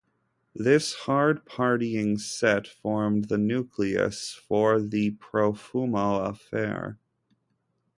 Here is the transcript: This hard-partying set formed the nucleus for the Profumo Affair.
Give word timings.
This 0.55 0.95
hard-partying 0.95 2.19
set 2.19 2.65
formed 2.65 3.25
the 3.25 3.37
nucleus 3.37 4.33
for 4.33 4.81
the 4.81 5.11
Profumo 5.11 6.27
Affair. 6.27 6.97